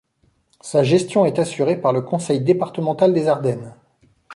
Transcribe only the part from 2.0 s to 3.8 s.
Conseil départemental des Ardennes.